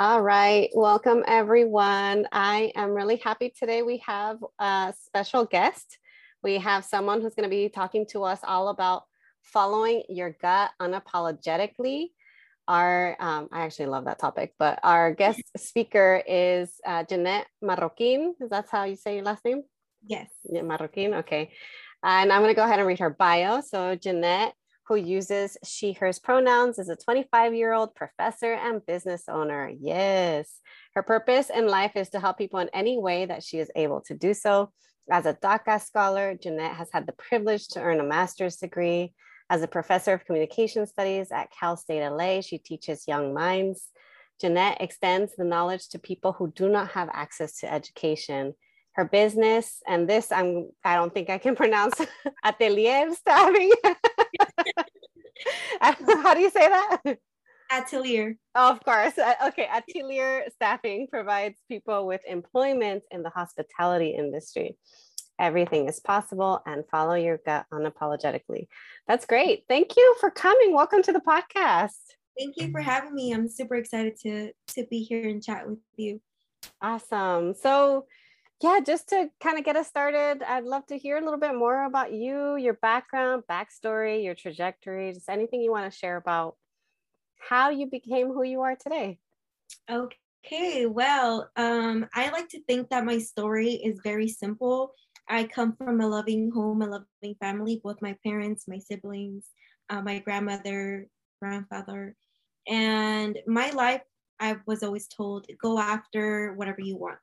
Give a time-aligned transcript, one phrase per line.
[0.00, 2.28] All right, welcome everyone.
[2.30, 3.82] I am really happy today.
[3.82, 5.98] We have a special guest.
[6.40, 9.02] We have someone who's going to be talking to us all about
[9.42, 12.10] following your gut unapologetically.
[12.68, 18.34] Our, um, I actually love that topic, but our guest speaker is uh, Jeanette Marroquin.
[18.40, 19.64] Is that how you say your last name?
[20.06, 20.30] Yes.
[20.48, 21.14] Marroquin.
[21.22, 21.50] Okay.
[22.04, 23.62] And I'm going to go ahead and read her bio.
[23.62, 24.54] So, Jeanette,
[24.88, 29.70] who uses she, hers pronouns, is a 25 year old professor and business owner.
[29.78, 30.60] Yes.
[30.94, 34.00] Her purpose in life is to help people in any way that she is able
[34.02, 34.72] to do so.
[35.10, 39.12] As a DACA scholar, Jeanette has had the privilege to earn a master's degree.
[39.50, 43.88] As a professor of communication studies at Cal State LA, she teaches young minds.
[44.40, 48.54] Jeanette extends the knowledge to people who do not have access to education
[48.98, 51.94] her business and this i'm i don't think i can pronounce
[52.44, 53.70] atelier staffing
[55.80, 57.18] how do you say that?
[57.70, 58.36] Atelier.
[58.54, 59.18] Oh, of course.
[59.18, 64.76] Uh, okay atelier staffing provides people with employment in the hospitality industry.
[65.38, 68.66] Everything is possible and follow your gut unapologetically.
[69.06, 69.64] That's great.
[69.68, 70.72] Thank you for coming.
[70.72, 71.92] Welcome to the podcast.
[72.38, 73.32] Thank you for having me.
[73.32, 76.20] I'm super excited to to be here and chat with you.
[76.80, 77.54] Awesome.
[77.54, 78.06] So
[78.60, 81.54] yeah, just to kind of get us started, I'd love to hear a little bit
[81.54, 86.56] more about you, your background, backstory, your trajectory, just anything you want to share about
[87.48, 89.20] how you became who you are today.
[89.88, 94.92] Okay, well, um, I like to think that my story is very simple.
[95.28, 99.44] I come from a loving home, a loving family, both my parents, my siblings,
[99.88, 101.06] uh, my grandmother,
[101.40, 102.16] grandfather.
[102.66, 104.02] And my life,
[104.40, 107.18] I was always told, go after whatever you want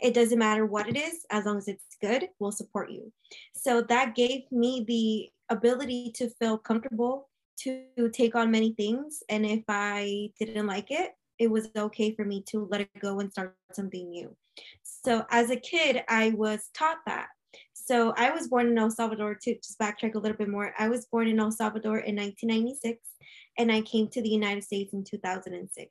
[0.00, 3.12] it doesn't matter what it is, as long as it's good, we'll support you.
[3.54, 9.22] So that gave me the ability to feel comfortable to take on many things.
[9.28, 13.20] And if I didn't like it, it was okay for me to let it go
[13.20, 14.36] and start something new.
[14.82, 17.28] So as a kid, I was taught that.
[17.72, 20.74] So I was born in El Salvador to just backtrack a little bit more.
[20.78, 22.98] I was born in El Salvador in 1996
[23.58, 25.90] and I came to the United States in 2006.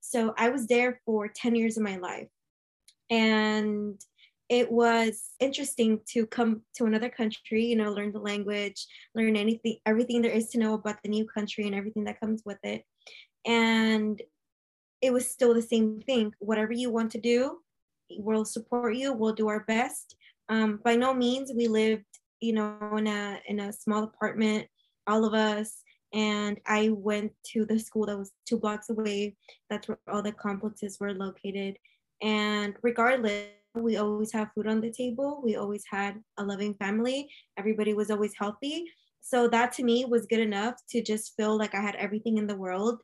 [0.00, 2.28] So I was there for 10 years of my life
[3.10, 4.00] and
[4.48, 9.76] it was interesting to come to another country you know learn the language learn anything
[9.86, 12.84] everything there is to know about the new country and everything that comes with it.
[13.44, 14.20] And
[15.02, 16.32] it was still the same thing.
[16.38, 17.58] Whatever you want to do
[18.10, 20.16] we'll support you we'll do our best.
[20.48, 22.04] Um, by no means we lived
[22.40, 24.68] you know in a in a small apartment
[25.06, 25.82] all of us.
[26.12, 29.36] And i went to the school that was two blocks away.
[29.70, 31.78] That's where all the complexes were located
[32.22, 35.40] and regardless, we always have food on the table.
[35.44, 37.28] We always had a loving family.
[37.58, 38.84] Everybody was always healthy.
[39.20, 42.46] So that to me was good enough to just feel like I had everything in
[42.46, 43.00] the world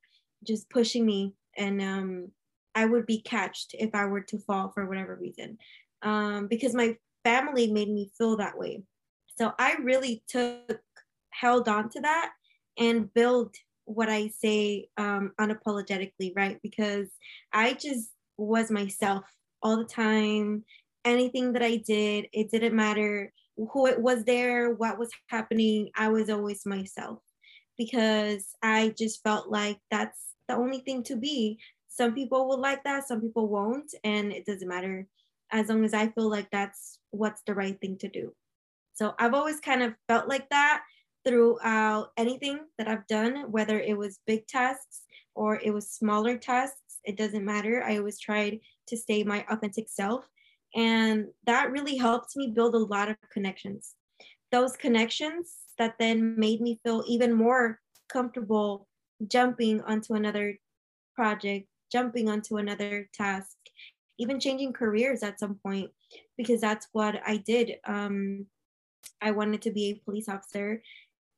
[0.46, 1.34] just pushing me.
[1.58, 2.28] And um,
[2.74, 5.58] I would be catched if I were to fall for whatever reason.
[6.02, 8.82] Um, because my family made me feel that way.
[9.36, 10.80] So I really took,
[11.30, 12.30] held on to that
[12.78, 16.58] and build what I say um, unapologetically, right?
[16.62, 17.08] Because
[17.52, 18.10] I just
[18.47, 19.25] was myself
[19.62, 20.64] all the time.
[21.04, 26.08] Anything that I did, it didn't matter who it was there, what was happening, I
[26.08, 27.19] was always myself
[27.76, 31.58] because I just felt like that's the only thing to be.
[31.88, 35.06] Some people will like that, some people won't, and it doesn't matter
[35.50, 38.32] as long as I feel like that's what's the right thing to do.
[38.94, 40.82] So I've always kind of felt like that
[41.26, 45.02] throughout anything that I've done, whether it was big tasks
[45.34, 47.82] or it was smaller tasks it doesn't matter.
[47.82, 50.25] I always tried to stay my authentic self.
[50.75, 53.94] And that really helped me build a lot of connections.
[54.50, 58.87] Those connections that then made me feel even more comfortable
[59.28, 60.58] jumping onto another
[61.14, 63.56] project, jumping onto another task,
[64.19, 65.90] even changing careers at some point,
[66.37, 67.76] because that's what I did.
[67.87, 68.46] Um,
[69.20, 70.82] I wanted to be a police officer.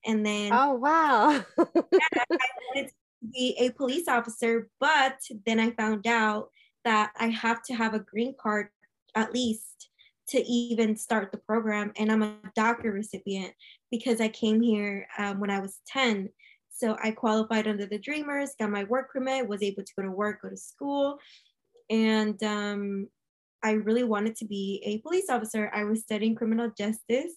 [0.07, 1.31] And then, oh, wow.
[1.59, 2.37] yeah, I
[2.75, 2.93] wanted
[3.33, 6.51] be a police officer, but then I found out
[6.85, 8.69] that I have to have a green card
[9.15, 9.89] at least
[10.29, 11.93] to even start the program.
[11.97, 13.53] And I'm a DACA recipient
[13.91, 16.29] because I came here um, when I was 10.
[16.71, 20.11] So I qualified under the Dreamers, got my work permit, was able to go to
[20.11, 21.19] work, go to school.
[21.91, 23.09] And um,
[23.63, 25.71] I really wanted to be a police officer.
[25.75, 27.35] I was studying criminal justice.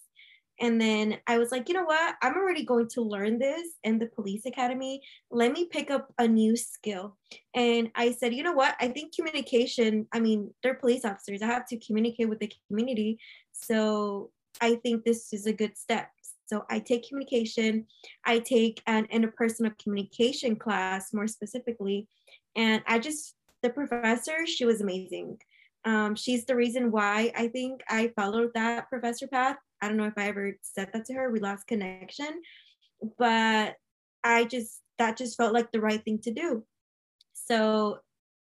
[0.59, 2.15] And then I was like, you know what?
[2.21, 5.01] I'm already going to learn this in the police academy.
[5.29, 7.15] Let me pick up a new skill.
[7.53, 8.75] And I said, you know what?
[8.79, 11.41] I think communication, I mean, they're police officers.
[11.41, 13.19] I have to communicate with the community.
[13.51, 16.09] So I think this is a good step.
[16.47, 17.85] So I take communication,
[18.25, 22.07] I take an interpersonal communication class more specifically.
[22.55, 25.39] And I just, the professor, she was amazing.
[25.83, 29.57] Um, she's the reason why I think I followed that professor path.
[29.81, 31.31] I don't know if I ever said that to her.
[31.31, 32.41] We lost connection,
[33.17, 33.75] but
[34.23, 36.63] I just, that just felt like the right thing to do.
[37.33, 37.99] So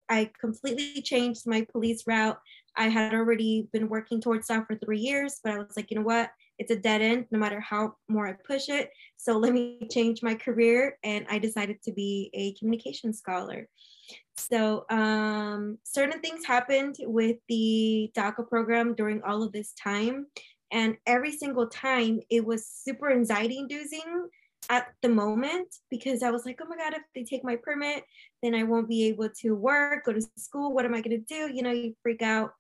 [0.09, 2.39] I completely changed my police route.
[2.75, 5.97] I had already been working towards that for three years, but I was like, you
[5.97, 6.31] know what?
[6.57, 8.89] It's a dead end no matter how more I push it.
[9.17, 10.97] So let me change my career.
[11.03, 13.67] And I decided to be a communication scholar.
[14.35, 20.27] So um, certain things happened with the DACA program during all of this time.
[20.71, 24.29] And every single time it was super anxiety inducing
[24.69, 28.03] at the moment because I was like, oh my God, if they take my permit,
[28.43, 30.73] then I won't be able to work, go to school.
[30.73, 31.53] What am I going to do?
[31.53, 32.51] You know, you freak out.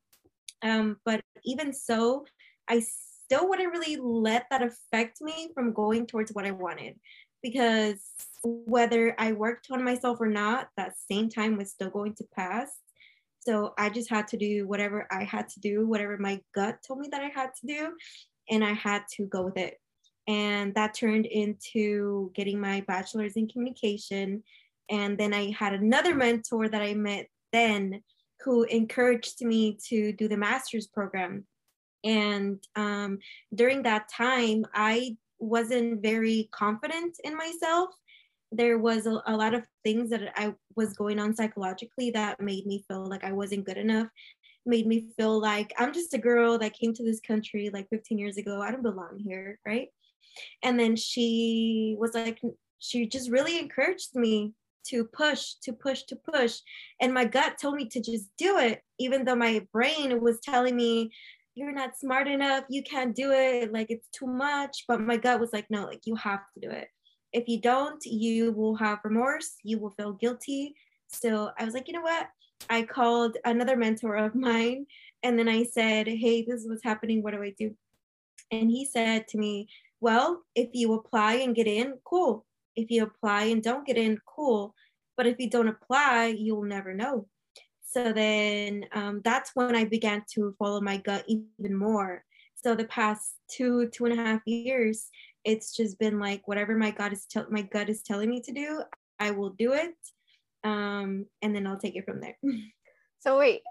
[0.61, 2.25] Um, but even so,
[2.67, 2.83] I
[3.29, 6.99] still wouldn't really let that affect me from going towards what I wanted
[7.41, 7.99] because
[8.43, 12.71] whether I worked on myself or not, that same time was still going to pass.
[13.49, 16.99] So I just had to do whatever I had to do, whatever my gut told
[16.99, 17.93] me that I had to do,
[18.47, 19.77] and I had to go with it.
[20.27, 24.43] And that turned into getting my bachelor's in communication.
[24.91, 28.03] And then I had another mentor that I met then
[28.41, 31.47] who encouraged me to do the master's program.
[32.03, 33.17] And um,
[33.55, 37.89] during that time, I wasn't very confident in myself.
[38.51, 42.65] There was a, a, lot of things that I was going on psychologically that made
[42.65, 44.07] me feel like I wasn't good enough,
[44.65, 48.17] made me feel like I'm just a girl that came to this country like 15
[48.17, 48.61] years ago.
[48.61, 49.89] I don't belong here, right?
[50.63, 52.41] And then she was like,
[52.79, 54.53] she just really encouraged me
[54.87, 56.59] to push, to push, to push.
[57.01, 60.75] And my gut told me to just do it, even though my brain was telling
[60.75, 61.11] me,
[61.55, 64.85] you're not smart enough, you can't do it, like it's too much.
[64.87, 66.87] But my gut was like, no, like you have to do it.
[67.33, 70.75] If you don't, you will have remorse, you will feel guilty.
[71.07, 72.29] So I was like, you know what?
[72.69, 74.85] I called another mentor of mine
[75.23, 77.21] and then I said, hey, this is what's happening.
[77.21, 77.75] What do I do?
[78.51, 79.67] And he said to me,
[80.01, 82.45] well, if you apply and get in, cool.
[82.75, 84.73] If you apply and don't get in, cool.
[85.17, 87.27] But if you don't apply, you'll never know.
[87.85, 92.23] So then um, that's when I began to follow my gut even more.
[92.55, 95.09] So the past two, two and a half years,
[95.43, 98.51] it's just been like whatever my gut is te- my gut is telling me to
[98.51, 98.81] do,
[99.19, 99.95] I will do it,
[100.63, 102.37] um, and then I'll take it from there.
[103.21, 103.63] So wait,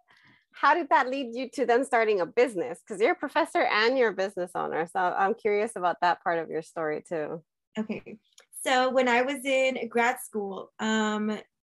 [0.52, 2.80] how did that lead you to then starting a business?
[2.86, 4.86] Because you're a professor and you're a business owner.
[4.92, 7.42] So I'm curious about that part of your story too.
[7.78, 8.18] Okay.
[8.62, 11.38] So when I was in grad school, um,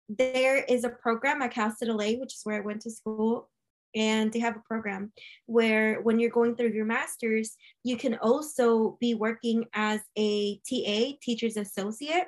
[0.09, 3.51] there is a program at Cal State LA, which is where I went to school.
[3.95, 5.13] And they have a program
[5.47, 11.17] where when you're going through your master's, you can also be working as a TA,
[11.23, 12.27] teacher's associate.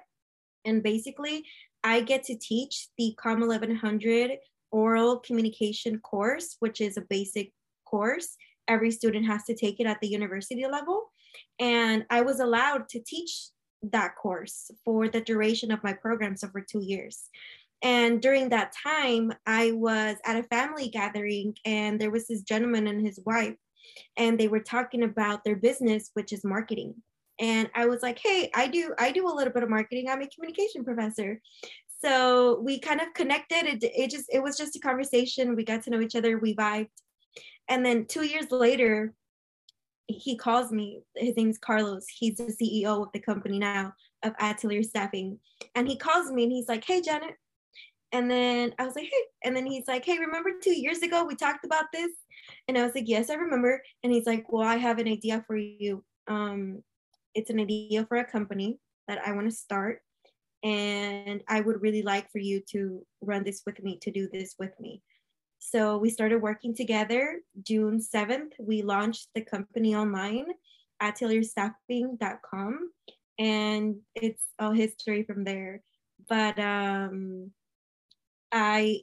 [0.64, 1.44] And basically,
[1.82, 4.38] I get to teach the COM 1100
[4.70, 7.52] oral communication course, which is a basic
[7.84, 8.36] course.
[8.68, 11.10] Every student has to take it at the university level.
[11.58, 13.48] And I was allowed to teach
[13.82, 17.28] that course for the duration of my program, so for two years.
[17.82, 22.86] And during that time, I was at a family gathering, and there was this gentleman
[22.86, 23.56] and his wife,
[24.16, 26.94] and they were talking about their business, which is marketing.
[27.38, 30.08] And I was like, "Hey, I do I do a little bit of marketing.
[30.08, 31.40] I'm a communication professor."
[32.02, 33.66] So we kind of connected.
[33.66, 35.56] It, it just it was just a conversation.
[35.56, 36.38] We got to know each other.
[36.38, 36.88] We vibed.
[37.68, 39.14] And then two years later,
[40.06, 41.02] he calls me.
[41.16, 42.06] His name's Carlos.
[42.08, 45.38] He's the CEO of the company now of Atelier Staffing.
[45.74, 47.36] And he calls me and he's like, "Hey, Janet,
[48.12, 49.24] and then I was like, hey.
[49.44, 52.10] And then he's like, hey, remember two years ago we talked about this?
[52.68, 53.82] And I was like, yes, I remember.
[54.02, 56.04] And he's like, well, I have an idea for you.
[56.28, 56.82] Um,
[57.34, 60.00] it's an idea for a company that I want to start.
[60.62, 64.56] And I would really like for you to run this with me, to do this
[64.58, 65.02] with me.
[65.58, 67.40] So we started working together.
[67.62, 70.46] June 7th, we launched the company online,
[71.02, 72.90] atelierstaffing.com.
[73.38, 75.82] And it's all history from there.
[76.28, 77.52] But um,
[78.52, 79.02] I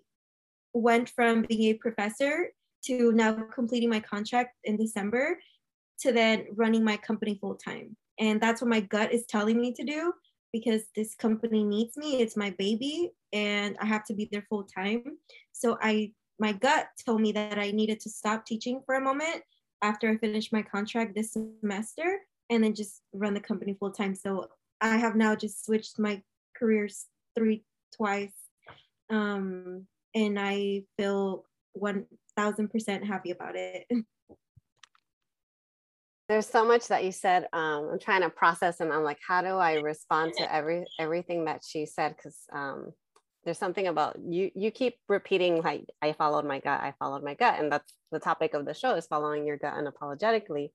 [0.73, 2.49] went from being a professor
[2.85, 5.39] to now completing my contract in December
[5.99, 7.95] to then running my company full time.
[8.19, 10.13] And that's what my gut is telling me to do
[10.53, 12.21] because this company needs me.
[12.21, 15.03] It's my baby and I have to be there full time.
[15.51, 19.41] So I my gut told me that I needed to stop teaching for a moment
[19.81, 24.13] after I finished my contract this semester and then just run the company full time.
[24.13, 24.47] So
[24.79, 26.21] I have now just switched my
[26.55, 27.63] careers three
[27.95, 28.33] twice.
[29.09, 31.45] Um, and I feel
[31.77, 33.87] 1000% happy about it.
[36.29, 37.47] There's so much that you said.
[37.53, 41.45] Um, I'm trying to process and I'm like, how do I respond to every everything
[41.45, 42.17] that she said?
[42.17, 42.91] Because um,
[43.47, 47.33] there's something about you you keep repeating like i followed my gut i followed my
[47.33, 50.69] gut and that's the topic of the show is following your gut unapologetically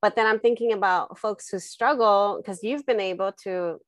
[0.00, 3.80] but then i'm thinking about folks who struggle because you've been able to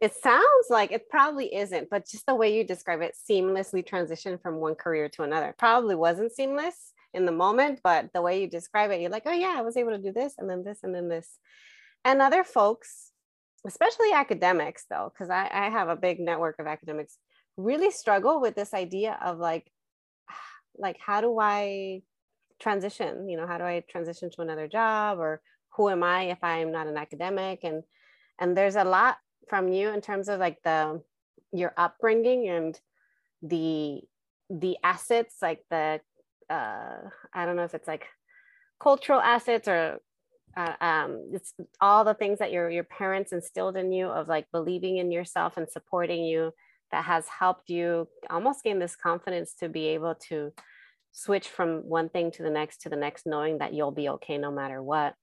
[0.00, 4.38] it sounds like it probably isn't but just the way you describe it seamlessly transition
[4.38, 5.54] from one career to another.
[5.58, 9.32] Probably wasn't seamless in the moment but the way you describe it you're like oh
[9.32, 11.38] yeah i was able to do this and then this and then this.
[12.04, 13.12] And other folks
[13.66, 17.18] especially academics though because I, I have a big network of academics
[17.56, 19.70] really struggle with this idea of like
[20.78, 22.02] like how do i
[22.58, 23.28] transition?
[23.28, 25.18] You know how do i transition to another job?
[25.18, 25.40] Or
[25.76, 27.64] who am i if i'm not an academic?
[27.64, 27.82] And
[28.38, 31.02] and there's a lot from you in terms of like the
[31.52, 32.78] your upbringing and
[33.42, 34.00] the
[34.50, 36.00] the assets like the
[36.50, 36.96] uh
[37.32, 38.06] i don't know if it's like
[38.80, 39.98] cultural assets or
[40.56, 44.46] uh, um, it's all the things that your your parents instilled in you of like
[44.52, 46.50] believing in yourself and supporting you
[46.92, 50.52] that has helped you almost gain this confidence to be able to
[51.12, 54.38] switch from one thing to the next to the next knowing that you'll be okay
[54.38, 55.14] no matter what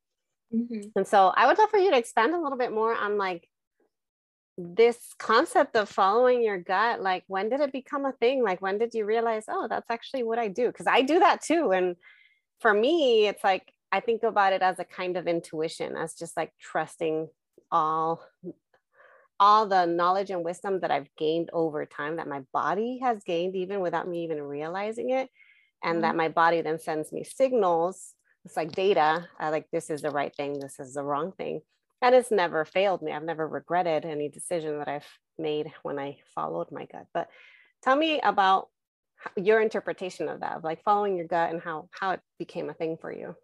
[0.54, 0.82] mm-hmm.
[0.96, 3.48] and so i would love for you to expand a little bit more on like
[4.58, 8.44] this concept of following your gut like when did it become a thing?
[8.44, 10.68] Like when did you realize oh that's actually what i do?
[10.68, 11.96] Because i do that too and
[12.60, 16.36] for me it's like I think about it as a kind of intuition, as just
[16.36, 17.28] like trusting
[17.72, 18.26] all
[19.40, 23.56] all the knowledge and wisdom that I've gained over time that my body has gained
[23.56, 25.30] even without me even realizing it
[25.84, 26.02] and mm-hmm.
[26.02, 28.14] that my body then sends me signals
[28.46, 31.62] it's like data uh, like this is the right thing this is the wrong thing
[32.04, 35.08] and it's never failed me i've never regretted any decision that i've
[35.40, 37.28] made when i followed my gut but
[37.82, 38.68] tell me about
[39.36, 42.74] your interpretation of that of like following your gut and how how it became a
[42.74, 43.36] thing for you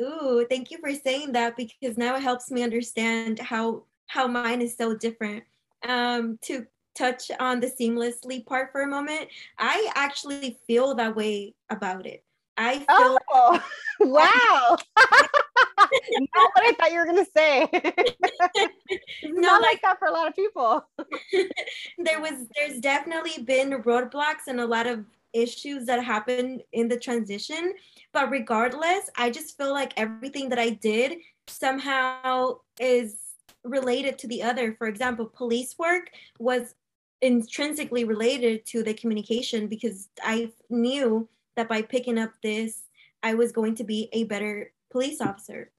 [0.00, 4.60] Ooh, thank you for saying that because now it helps me understand how how mine
[4.60, 5.44] is so different.
[5.86, 6.66] Um, to
[6.96, 9.28] touch on the seamlessly part for a moment,
[9.58, 12.24] I actually feel that way about it.
[12.56, 13.62] I feel oh,
[14.00, 14.76] wow.
[16.34, 17.68] Not what I thought you were gonna say.
[19.24, 20.84] no, Not like, like that for a lot of people.
[21.98, 26.98] there was there's definitely been roadblocks and a lot of issues that happened in the
[26.98, 27.74] transition.
[28.12, 33.16] But regardless, I just feel like everything that I did somehow is
[33.64, 34.74] related to the other.
[34.78, 36.74] For example, police work was
[37.20, 42.82] intrinsically related to the communication because I knew that by picking up this,
[43.22, 45.70] I was going to be a better police officer.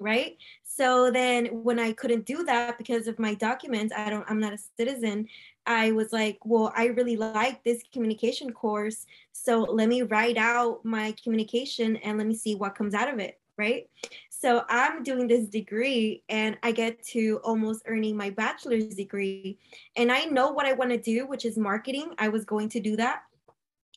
[0.00, 0.36] Right.
[0.62, 4.52] So then when I couldn't do that because of my documents, I don't, I'm not
[4.52, 5.26] a citizen,
[5.66, 9.06] I was like, well, I really like this communication course.
[9.32, 13.18] So let me write out my communication and let me see what comes out of
[13.18, 13.40] it.
[13.56, 13.90] Right.
[14.30, 19.58] So I'm doing this degree and I get to almost earning my bachelor's degree.
[19.96, 22.14] And I know what I want to do, which is marketing.
[22.18, 23.22] I was going to do that,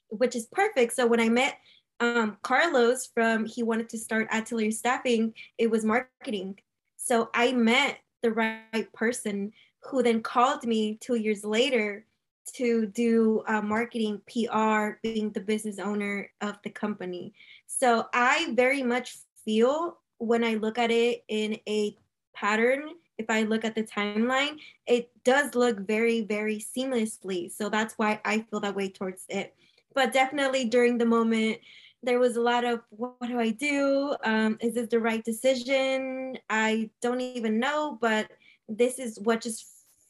[0.09, 0.93] which is perfect.
[0.93, 1.59] So when I met
[2.01, 6.57] um, Carlos from, he wanted to start Atelier Staffing, it was marketing.
[6.97, 9.53] So I met the right person
[9.83, 12.05] who then called me two years later
[12.53, 17.33] to do uh, marketing, PR, being the business owner of the company.
[17.67, 21.95] So I very much feel when I look at it in a
[22.33, 27.51] pattern, if I look at the timeline, it does look very, very seamlessly.
[27.51, 29.53] So that's why I feel that way towards it.
[29.93, 31.59] But definitely during the moment,
[32.03, 34.15] there was a lot of what, do I do?
[34.23, 36.37] Um, is this the right decision?
[36.49, 38.29] I don't even know, but
[38.67, 39.65] this is what just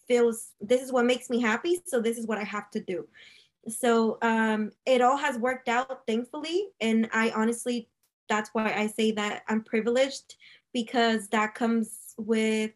[0.08, 3.08] feels this is what makes me happy so this is what i have to do
[3.70, 7.88] so um it all has worked out thankfully and i honestly
[8.28, 10.36] that's why i say that i'm privileged
[10.74, 12.72] because that comes with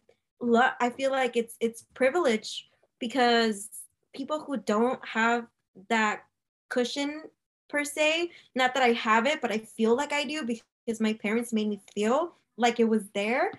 [0.79, 2.69] i feel like it's it's privilege
[2.99, 3.69] because
[4.13, 5.45] people who don't have
[5.89, 6.23] that
[6.69, 7.23] cushion
[7.69, 11.13] per se not that i have it but i feel like i do because my
[11.13, 13.51] parents made me feel like it was there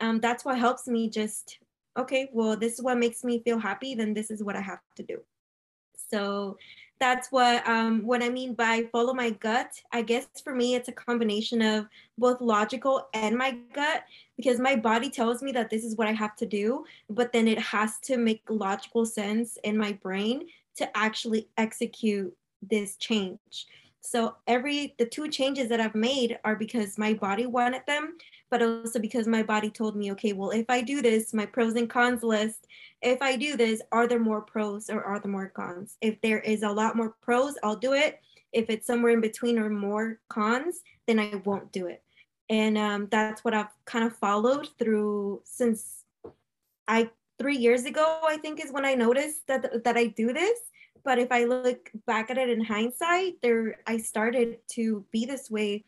[0.00, 1.58] um, that's what helps me just
[1.96, 4.80] okay, well, this is what makes me feel happy, then this is what I have
[4.96, 5.18] to do.
[6.10, 6.58] So
[7.00, 9.72] that's what um, what I mean by follow my gut.
[9.92, 11.86] I guess for me, it's a combination of
[12.18, 14.04] both logical and my gut
[14.36, 17.48] because my body tells me that this is what I have to do, but then
[17.48, 22.34] it has to make logical sense in my brain to actually execute
[22.70, 23.66] this change.
[24.00, 28.18] So every the two changes that I've made are because my body wanted them,
[28.50, 31.74] but also because my body told me, okay, well, if I do this, my pros
[31.74, 32.66] and cons list,
[33.00, 35.96] if I do this, are there more pros or are there more cons?
[36.02, 38.20] If there is a lot more pros, I'll do it.
[38.52, 42.02] If it's somewhere in between or more cons, then I won't do it.
[42.50, 46.04] And um, that's what I've kind of followed through since
[46.86, 50.58] I three years ago, I think is when I noticed that that I do this.
[51.04, 55.50] But if I look back at it in hindsight, there I started to be this
[55.50, 55.84] way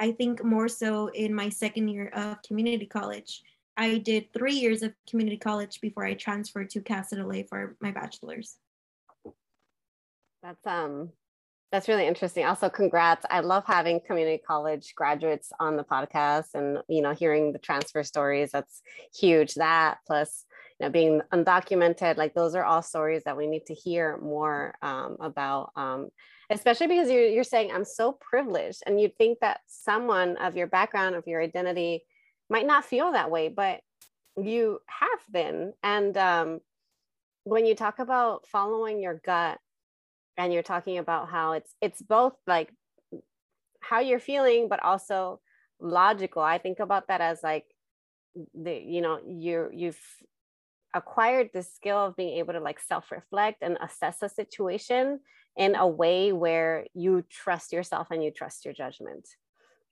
[0.00, 3.42] I think more so in my second year of community college.
[3.76, 7.76] I did three years of community college before I transferred to Cal State LA for
[7.80, 8.58] my bachelor's.
[10.42, 11.10] That's um
[11.70, 12.46] that's really interesting.
[12.46, 13.26] Also, congrats.
[13.30, 18.02] I love having community college graduates on the podcast and you know hearing the transfer
[18.02, 18.50] stories.
[18.52, 18.82] That's
[19.14, 19.54] huge.
[19.54, 20.44] That plus
[20.86, 25.16] know being undocumented, like those are all stories that we need to hear more um,
[25.20, 25.72] about.
[25.76, 26.08] Um,
[26.50, 30.66] especially because you're, you're saying i'm so privileged and you'd think that someone of your
[30.66, 32.02] background of your identity
[32.48, 33.80] might not feel that way but
[34.36, 36.60] you have been and um,
[37.44, 39.58] when you talk about following your gut
[40.36, 42.72] and you're talking about how it's it's both like
[43.80, 45.40] how you're feeling but also
[45.80, 47.64] logical i think about that as like
[48.54, 49.98] the you know you you've
[50.98, 55.20] acquired the skill of being able to like self-reflect and assess a situation
[55.56, 59.26] in a way where you trust yourself and you trust your judgment.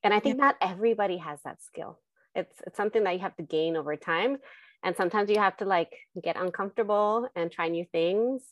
[0.02, 0.46] And I think yeah.
[0.46, 1.98] not everybody has that skill.
[2.34, 4.36] It's, it's something that you have to gain over time.
[4.84, 8.42] And sometimes you have to like get uncomfortable and try new things.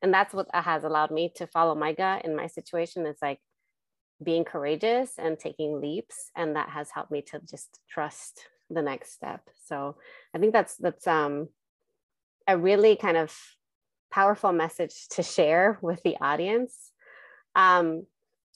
[0.00, 3.06] And that's what has allowed me to follow my gut in my situation.
[3.06, 3.40] It's like
[4.22, 6.30] being courageous and taking leaps.
[6.36, 9.42] And that has helped me to just trust the next step.
[9.66, 9.96] So
[10.34, 11.48] I think that's that's um
[12.46, 13.36] a really kind of
[14.10, 16.92] powerful message to share with the audience.
[17.54, 18.06] Um,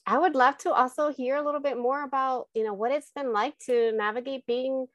[0.05, 3.11] I would love to also hear a little bit more about, you know, what it's
[3.11, 4.87] been like to navigate being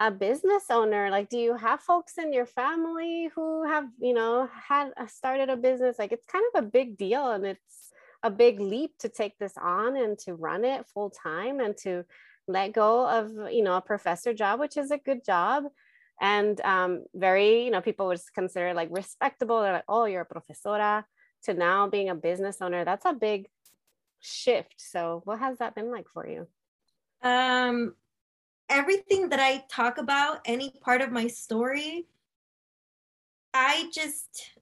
[0.00, 1.10] a business owner.
[1.10, 5.48] Like, do you have folks in your family who have, you know, had uh, started
[5.48, 5.96] a business?
[5.98, 7.92] Like, it's kind of a big deal and it's
[8.24, 12.04] a big leap to take this on and to run it full time and to
[12.48, 15.64] let go of, you know, a professor job, which is a good job
[16.22, 19.60] and um, very, you know, people would consider like respectable.
[19.60, 21.04] They're like, oh, you're a profesora
[21.42, 22.84] to now being a business owner.
[22.84, 23.48] That's a big
[24.20, 24.76] shift.
[24.76, 26.46] So what has that been like for you?
[27.28, 27.96] Um,
[28.68, 32.06] everything that I talk about, any part of my story,
[33.52, 34.52] I just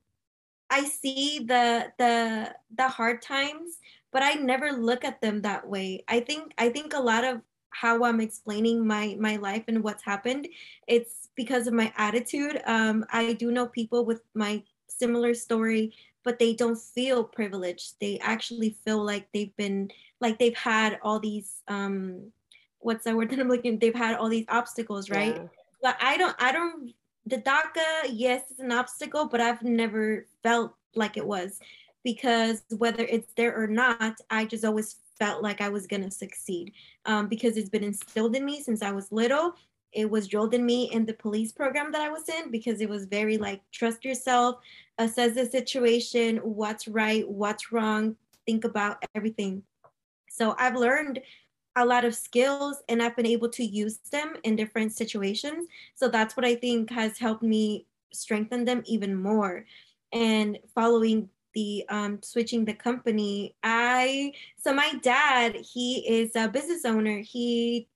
[0.70, 3.79] I see the the the hard times,
[4.12, 6.05] but I never look at them that way.
[6.09, 10.04] I think I think a lot of how I'm explaining my my life and what's
[10.04, 10.48] happened,
[10.87, 12.61] it's because of my attitude.
[12.66, 17.94] Um, I do know people with my similar story, but they don't feel privileged.
[18.00, 22.33] They actually feel like they've been like they've had all these um,
[22.80, 23.78] what's that word that I'm looking?
[23.78, 25.37] They've had all these obstacles, right?
[25.37, 25.46] Yeah.
[25.83, 26.37] But I don't.
[26.38, 26.92] I don't.
[27.26, 31.61] The DACA, yes, it's an obstacle, but I've never felt like it was
[32.02, 36.11] because whether it's there or not, I just always felt like I was going to
[36.11, 36.72] succeed
[37.04, 39.54] um, because it's been instilled in me since I was little.
[39.92, 42.88] It was drilled in me in the police program that I was in because it
[42.88, 44.56] was very like trust yourself,
[44.98, 49.62] assess the situation, what's right, what's wrong, think about everything.
[50.30, 51.20] So I've learned
[51.76, 55.68] a lot of skills and I've been able to use them in different situations.
[55.94, 59.66] So that's what I think has helped me strengthen them even more.
[60.12, 66.84] And following the um, switching the company, I so my dad he is a business
[66.84, 67.18] owner.
[67.20, 67.88] He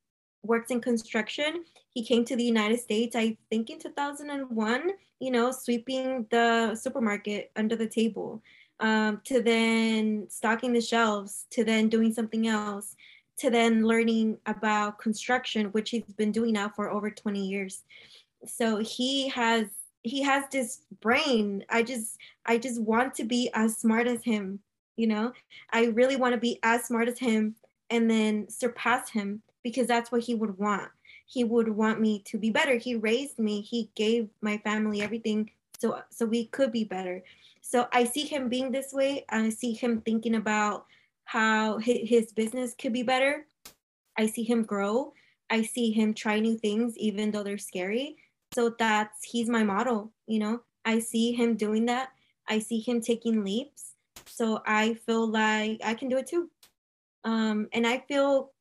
[0.42, 1.64] works in construction.
[1.90, 4.90] He came to the United States, I think, in 2001.
[5.20, 8.42] You know, sweeping the supermarket under the table,
[8.80, 12.96] um, to then stocking the shelves, to then doing something else,
[13.38, 17.84] to then learning about construction, which he's been doing now for over 20 years.
[18.46, 19.66] So he has
[20.04, 21.64] he has this brain.
[21.68, 24.60] I just i just want to be as smart as him
[24.96, 25.32] you know?
[25.72, 27.56] I really want to be as smart as him
[27.90, 30.90] and then surpass him because that's what he would want.
[31.26, 32.76] He would want me to be better.
[32.76, 33.60] He raised me.
[33.60, 37.22] He gave my family everything so so we could be better.
[37.60, 39.24] So i see him being this way.
[39.28, 40.86] I see him thinking about
[41.24, 43.46] how his business could be better.
[44.16, 45.14] I see him grow.
[45.50, 48.16] I see him try new things even though they're scary
[48.54, 50.60] so that's he's my model, you know.
[50.84, 52.10] I see him doing that.
[52.48, 53.94] I see him taking leaps
[54.26, 56.50] So I feel like I can do it too.
[57.24, 58.52] Um, and I feel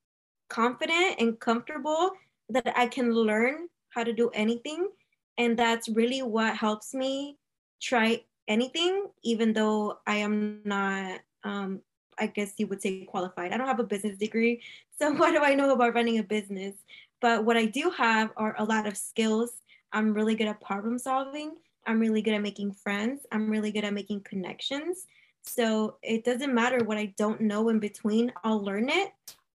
[0.50, 2.12] confident and comfortable
[2.50, 4.90] that I can learn how to do anything.
[5.38, 7.38] And that's really what helps me
[7.82, 11.82] try anything, even though I am not, um,
[12.20, 13.52] I guess you would say qualified.
[13.52, 14.62] I don't have a business degree.
[15.00, 16.76] So what do I know about running a business?
[17.20, 19.52] But what I do have are a lot of skills.
[19.94, 21.56] I'm really good at problem solving.
[21.86, 23.26] I'm really good at making friends.
[23.32, 25.06] I'm really good at making connections.
[25.44, 29.12] So it doesn't matter what I don't know in between, I'll learn it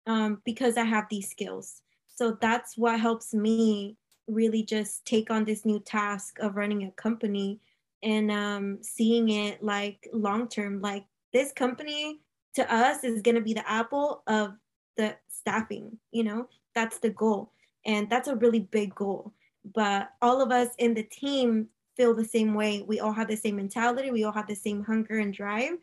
[0.06, 1.82] um, because I have these skills.
[2.14, 6.90] So that's what helps me really just take on this new task of running a
[6.92, 7.60] company
[8.02, 10.80] and um, seeing it like long term.
[10.80, 12.20] Like this company
[12.54, 14.54] to us is going to be the apple of
[14.96, 17.52] the staffing, you know, that's the goal.
[17.84, 19.32] And that's a really big goal.
[19.72, 22.83] But all of us in the team feel the same way.
[22.83, 24.11] We all have the same mentality.
[24.11, 25.74] We all have the same hunger and drive.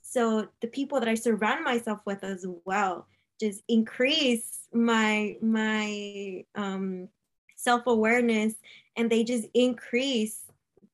[0.00, 3.06] So the people that I surround myself with as well
[3.38, 7.08] just increase my my um,
[7.56, 8.54] self awareness,
[8.96, 10.44] and they just increase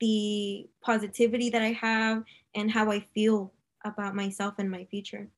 [0.01, 3.53] the positivity that I have and how I feel
[3.85, 5.29] about myself and my future.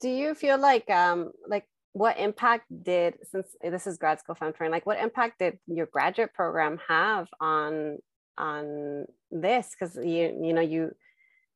[0.00, 4.70] Do you feel like um like what impact did since this is grad school mentoring
[4.70, 7.96] like what impact did your graduate program have on
[8.36, 9.70] on this?
[9.70, 10.94] Because you you know you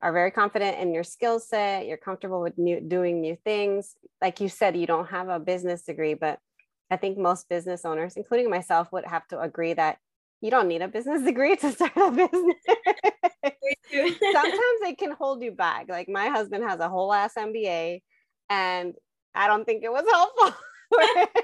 [0.00, 3.96] are very confident in your skill set you're comfortable with new doing new things.
[4.22, 6.38] Like you said you don't have a business degree but
[6.90, 9.98] i think most business owners including myself would have to agree that
[10.40, 12.57] you don't need a business degree to start a business.
[13.92, 15.87] Sometimes it can hold you back.
[15.90, 18.00] Like my husband has a whole ass mba
[18.48, 18.94] and
[19.34, 20.54] I don't think it was helpful.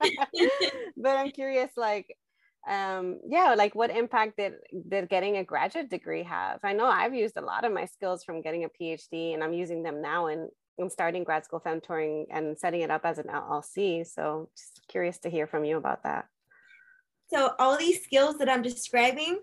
[0.96, 2.16] but I'm curious, like,
[2.68, 4.54] um, yeah, like what impact did
[4.88, 6.60] did getting a graduate degree have?
[6.64, 9.52] I know I've used a lot of my skills from getting a PhD, and I'm
[9.52, 13.26] using them now in in starting grad school femtoring and setting it up as an
[13.26, 14.06] LLC.
[14.06, 16.26] So, just curious to hear from you about that.
[17.32, 19.40] So, all these skills that I'm describing,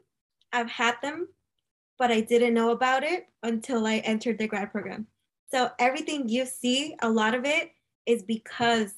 [0.51, 1.27] I've had them,
[1.99, 5.07] but I didn't know about it until I entered the grad program.
[5.53, 7.71] So everything you see, a lot of it
[8.05, 8.93] is because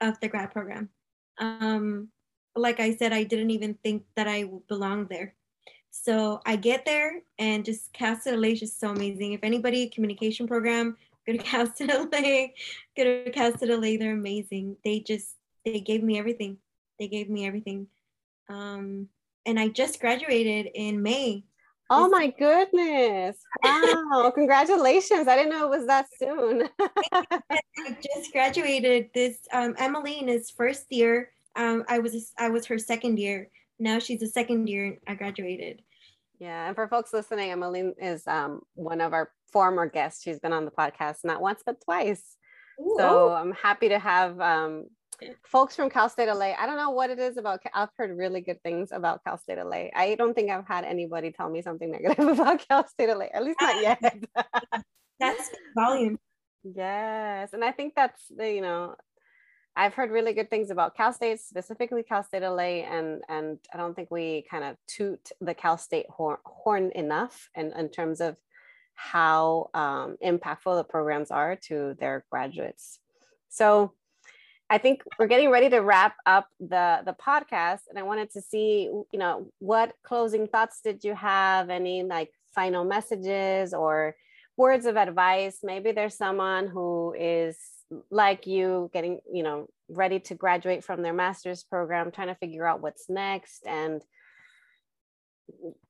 [0.00, 0.88] of the grad program.
[1.38, 2.08] Um,
[2.56, 5.34] like I said, I didn't even think that I belonged there.
[5.90, 9.32] So I get there and just Cal State LA is just so amazing.
[9.32, 12.48] If anybody communication program, go to Cal State LA,
[12.96, 14.76] go to Cal State LA, they're amazing.
[14.84, 16.58] They just they gave me everything.
[16.98, 17.86] They gave me everything.
[18.48, 19.08] Um,
[19.46, 21.44] and I just graduated in May
[21.90, 23.36] Oh my goodness.
[23.64, 24.30] Wow.
[24.34, 25.26] Congratulations.
[25.26, 26.68] I didn't know it was that soon.
[27.12, 31.32] I just graduated this um Emmeline is first year.
[31.56, 33.50] Um I was I was her second year.
[33.80, 35.82] Now she's a second year I graduated.
[36.38, 40.22] Yeah, and for folks listening, Emmeline is um one of our former guests.
[40.22, 42.36] She's been on the podcast not once but twice.
[42.80, 42.94] Ooh.
[42.98, 44.86] So I'm happy to have um
[45.44, 47.60] folks from Cal State LA, I don't know what it is about.
[47.74, 49.88] I've heard really good things about Cal State LA.
[49.94, 53.44] I don't think I've had anybody tell me something negative about Cal State LA, at
[53.44, 54.00] least not yet.
[55.18, 56.18] that's volume.
[56.62, 57.52] Yes.
[57.52, 58.94] And I think that's the, you know,
[59.76, 63.78] I've heard really good things about Cal State, specifically Cal State LA, and and I
[63.78, 68.20] don't think we kind of toot the Cal State horn, horn enough in, in terms
[68.20, 68.36] of
[68.94, 72.98] how um, impactful the programs are to their graduates.
[73.48, 73.92] So
[74.70, 78.40] I think we're getting ready to wrap up the the podcast, and I wanted to
[78.40, 81.70] see, you know, what closing thoughts did you have?
[81.70, 84.14] Any like final messages or
[84.56, 85.58] words of advice?
[85.64, 87.58] Maybe there's someone who is
[88.12, 92.64] like you, getting, you know, ready to graduate from their master's program, trying to figure
[92.64, 94.00] out what's next, and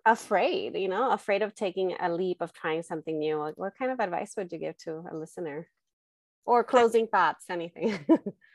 [0.06, 3.52] afraid, you know, afraid of taking a leap of trying something new.
[3.56, 5.68] What kind of advice would you give to a listener?
[6.46, 7.98] Or closing thoughts, anything.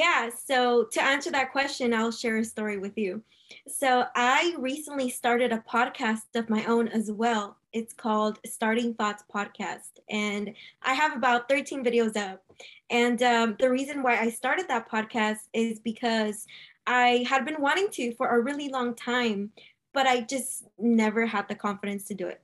[0.00, 3.22] Yeah, so to answer that question, I'll share a story with you.
[3.68, 7.58] So I recently started a podcast of my own as well.
[7.74, 12.42] It's called Starting Thoughts Podcast, and I have about 13 videos up.
[12.88, 16.46] And um, the reason why I started that podcast is because
[16.86, 19.50] I had been wanting to for a really long time,
[19.92, 22.40] but I just never had the confidence to do it.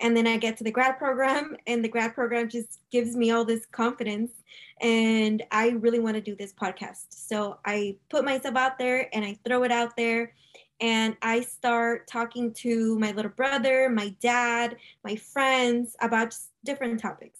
[0.00, 3.30] And then I get to the grad program, and the grad program just gives me
[3.30, 4.32] all this confidence
[4.80, 7.06] and I really want to do this podcast.
[7.10, 10.34] So I put myself out there and I throw it out there
[10.80, 17.38] and I start talking to my little brother, my dad, my friends about different topics.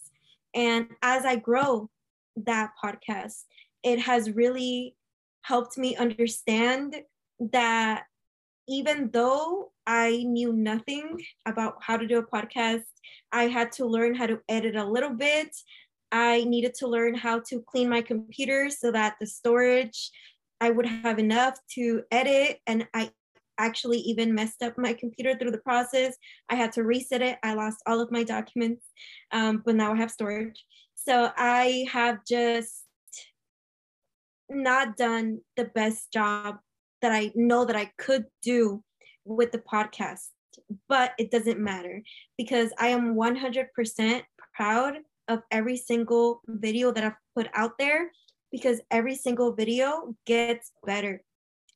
[0.55, 1.91] And as I grow
[2.37, 3.45] that podcast,
[3.83, 4.95] it has really
[5.43, 6.97] helped me understand
[7.53, 8.05] that
[8.69, 12.85] even though I knew nothing about how to do a podcast.
[13.33, 15.55] I had to learn how to edit a little bit.
[16.13, 20.11] I needed to learn how to clean my computer so that the storage
[20.61, 22.59] I would have enough to edit.
[22.67, 23.11] And I
[23.59, 26.17] actually even messed up my computer through the process.
[26.49, 27.39] I had to reset it.
[27.43, 28.87] I lost all of my documents,
[29.33, 30.65] um, but now I have storage.
[30.95, 32.85] So I have just
[34.49, 36.59] not done the best job
[37.03, 38.83] that I know that I could do
[39.25, 40.29] with the podcast,
[40.89, 42.03] but it doesn't matter
[42.37, 44.23] because I am 100%
[44.55, 44.95] proud
[45.29, 48.11] of every single video that I've put out there
[48.53, 51.23] because every single video gets better.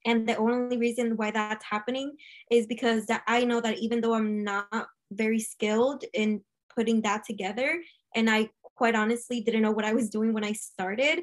[0.07, 2.15] And the only reason why that's happening
[2.51, 6.43] is because that I know that even though I'm not very skilled in
[6.75, 7.83] putting that together,
[8.15, 11.21] and I quite honestly didn't know what I was doing when I started,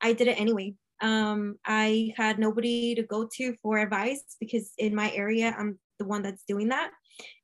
[0.00, 0.74] I did it anyway.
[1.00, 6.04] Um, I had nobody to go to for advice because in my area, I'm the
[6.04, 6.90] one that's doing that.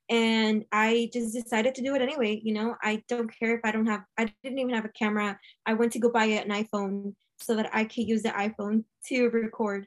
[0.08, 2.40] And I just decided to do it anyway.
[2.42, 5.38] You know, I don't care if I don't have, I didn't even have a camera.
[5.64, 9.28] I went to go buy an iPhone so that I could use the iPhone to
[9.28, 9.86] record.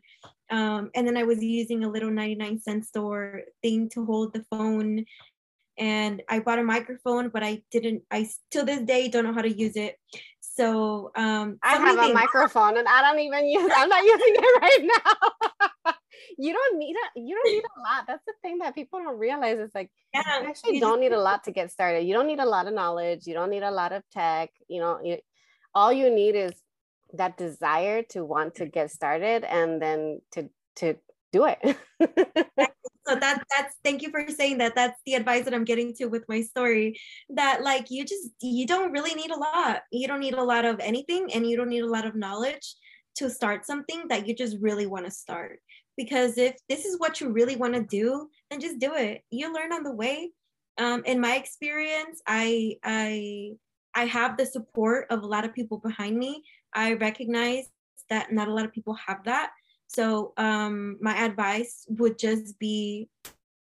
[0.50, 4.46] Um, and then I was using a little 99 cent store thing to hold the
[4.50, 5.06] phone.
[5.78, 9.42] And I bought a microphone, but I didn't, I still this day don't know how
[9.42, 9.98] to use it.
[10.56, 14.62] So um, I have a microphone and I don't even use I'm not using it
[14.62, 15.02] right
[15.86, 15.94] now.
[16.38, 18.06] you don't need a you don't need a lot.
[18.08, 19.58] That's the thing that people don't realize.
[19.60, 22.04] It's like yeah, you actually you don't need a lot to get started.
[22.04, 23.28] You don't need a lot of knowledge.
[23.28, 24.50] You don't need a lot of tech.
[24.70, 25.18] You know, you,
[25.74, 26.54] all you need is
[27.14, 30.96] that desire to want to get started and then to to
[31.34, 31.78] do it.
[33.08, 34.76] so that that's thank you for saying that.
[34.76, 38.66] That's the advice that i'm getting to with my story that like you just you
[38.66, 39.82] don't really need a lot.
[39.92, 42.76] You don't need a lot of anything and you don't need a lot of knowledge
[43.18, 45.60] to start something that you just really want to start.
[45.98, 49.22] Because if this is what you really want to do then just do it.
[49.30, 50.32] You learn on the way.
[50.78, 53.52] Um, in my experience i i
[53.96, 56.44] i have the support of a lot of people behind me.
[56.74, 57.66] I recognize
[58.10, 59.52] that not a lot of people have that
[59.88, 63.10] so um, my advice would just be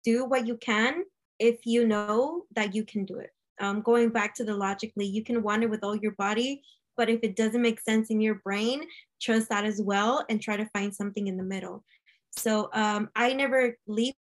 [0.05, 1.05] do what you can
[1.39, 3.31] if you know that you can do it.
[3.61, 6.63] Um, going back to the logically, you can want it with all your body,
[6.97, 8.83] but if it doesn't make sense in your brain,
[9.21, 11.85] trust that as well and try to find something in the middle.
[12.37, 14.17] So um, I never leap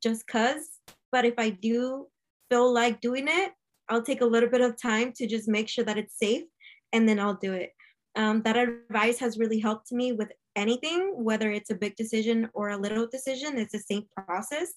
[0.00, 0.78] just cause,
[1.12, 2.06] but if I do
[2.50, 3.52] feel like doing it,
[3.88, 6.44] I'll take a little bit of time to just make sure that it's safe
[6.92, 7.72] and then I'll do it.
[8.16, 12.70] Um, that advice has really helped me with anything, whether it's a big decision or
[12.70, 14.72] a little decision, it's the same process.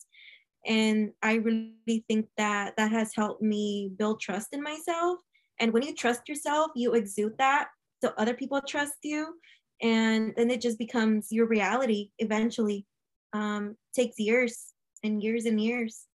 [0.65, 5.19] And I really think that that has helped me build trust in myself.
[5.59, 7.69] And when you trust yourself, you exude that
[8.01, 9.35] so other people trust you.
[9.81, 12.85] And then it just becomes your reality eventually.
[13.31, 16.07] Um, takes years and years and years,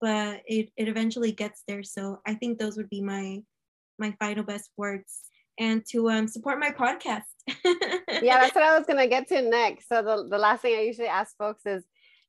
[0.00, 1.82] but it, it eventually gets there.
[1.82, 3.42] So I think those would be my
[3.98, 5.20] my final best words
[5.58, 7.22] and to um, support my podcast.
[7.64, 9.88] yeah, that's what I was gonna get to next.
[9.88, 11.84] So the, the last thing I usually ask folks is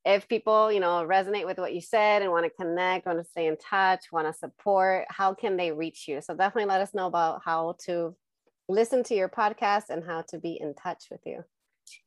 [0.05, 3.25] if people, you know, resonate with what you said and want to connect, want to
[3.25, 6.21] stay in touch, want to support, how can they reach you?
[6.21, 8.15] So definitely let us know about how to
[8.69, 11.43] listen to your podcast and how to be in touch with you.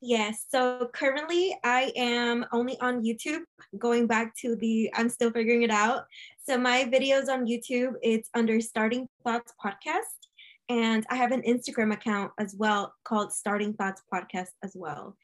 [0.00, 0.46] Yes.
[0.48, 3.42] So currently I am only on YouTube,
[3.76, 6.04] going back to the I'm still figuring it out.
[6.48, 10.27] So my videos on YouTube, it's under Starting Thoughts Podcast.
[10.68, 15.16] And I have an Instagram account as well called Starting Thoughts Podcast as well.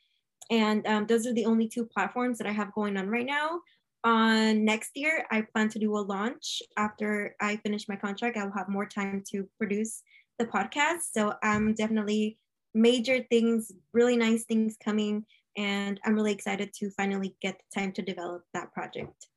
[0.51, 3.61] And um, those are the only two platforms that I have going on right now.
[4.05, 8.37] On next year, I plan to do a launch after I finish my contract.
[8.37, 10.03] I will have more time to produce
[10.39, 11.13] the podcast.
[11.13, 12.39] So I'm definitely
[12.75, 15.25] major things, really nice things coming.
[15.57, 19.29] And I'm really excited to finally get the time to develop that project.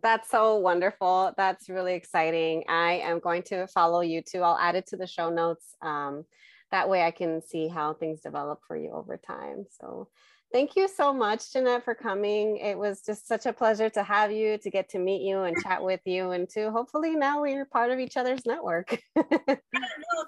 [0.00, 1.32] That's so wonderful.
[1.36, 2.64] That's really exciting.
[2.68, 4.42] I am going to follow you too.
[4.42, 5.76] I'll add it to the show notes.
[5.82, 6.24] Um,
[6.70, 9.66] that way I can see how things develop for you over time.
[9.78, 10.08] So
[10.50, 12.56] thank you so much, Jeanette, for coming.
[12.56, 15.54] It was just such a pleasure to have you, to get to meet you and
[15.62, 18.98] chat with you, and to hopefully now we're part of each other's network.
[19.16, 19.56] no,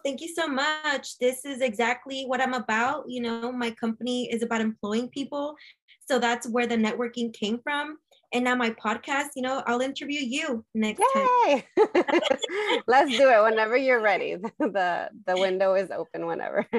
[0.04, 1.18] thank you so much.
[1.18, 3.04] This is exactly what I'm about.
[3.08, 5.56] You know, my company is about employing people.
[6.06, 7.96] So that's where the networking came from
[8.34, 11.64] and now my podcast you know i'll interview you next Yay!
[11.76, 11.84] time
[12.86, 14.36] let's do it whenever you're ready.
[14.58, 16.66] The the window is open whenever.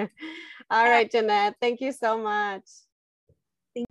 [0.69, 2.63] All right jeanette thank you so much.
[3.75, 3.87] Thank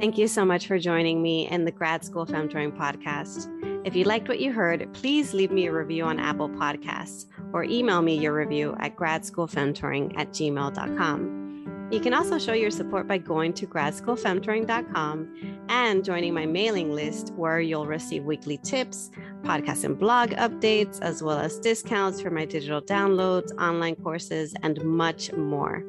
[0.00, 3.50] Thank you so much for joining me in the Grad School Femtoring podcast.
[3.84, 7.64] If you liked what you heard, please leave me a review on Apple Podcasts or
[7.64, 11.88] email me your review at gradschoolfemtoring at gmail.com.
[11.90, 17.32] You can also show your support by going to gradschoolfemtoring.com and joining my mailing list,
[17.34, 19.10] where you'll receive weekly tips,
[19.42, 24.84] podcast and blog updates, as well as discounts for my digital downloads, online courses, and
[24.84, 25.82] much more.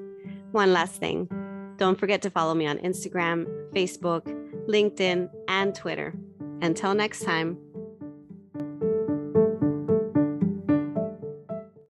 [0.51, 1.29] One last thing
[1.77, 4.25] don't forget to follow me on Instagram, Facebook,
[4.67, 6.13] LinkedIn, and Twitter.
[6.61, 7.57] Until next time.